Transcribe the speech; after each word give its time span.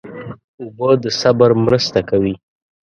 اوبه 0.61 0.89
د 1.03 1.05
صبر 1.21 1.49
مرسته 1.65 1.99
کوي. 2.09 2.35